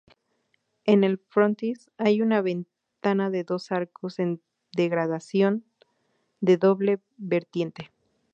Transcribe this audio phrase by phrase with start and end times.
[0.83, 4.41] En el frontis hay una ventana de dos arcos en
[4.73, 5.63] degradación
[6.39, 7.91] de doble vertiente.